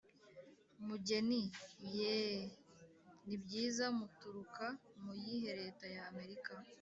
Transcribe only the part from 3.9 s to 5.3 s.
muturuka mu